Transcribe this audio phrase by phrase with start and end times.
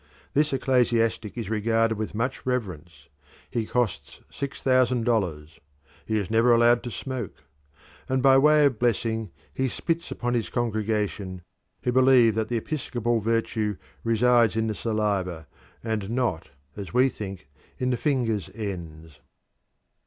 [0.33, 3.07] This ecclesiastic is regarded with much reverence;
[3.51, 5.59] he costs six thousand dollars;
[6.07, 7.43] he is never allowed to smoke;
[8.09, 11.43] and by way of blessing he spits upon his congregation,
[11.83, 15.45] who believe that the episcopal virtue resides in the saliva,
[15.83, 17.47] and not, as we think,
[17.77, 19.19] in the fingers' ends.